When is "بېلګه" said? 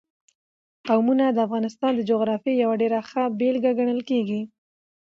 3.39-3.71